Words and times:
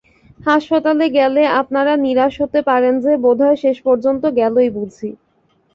হাসপাতালে 0.39 1.05
গেলে 1.17 1.43
আপনারা 1.61 1.93
নিরাশ 2.05 2.33
হতে 2.43 2.59
পারেন 2.69 2.93
যে, 2.99 3.11
বোধহয় 3.25 3.57
শেষ 3.63 3.77
পর্যন্ত 3.87 4.23
গেলই 4.37 4.69
বুঝি। 4.69 5.09